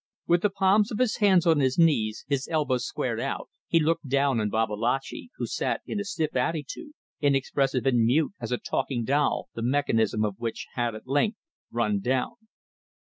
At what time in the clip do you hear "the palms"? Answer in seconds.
0.41-0.91